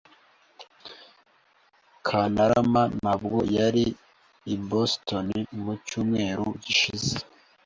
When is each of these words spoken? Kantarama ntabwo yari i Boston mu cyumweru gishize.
Kantarama 2.05 2.83
ntabwo 2.99 3.37
yari 3.57 3.85
i 4.53 4.55
Boston 4.67 5.27
mu 5.61 5.73
cyumweru 5.87 6.45
gishize. 6.63 7.13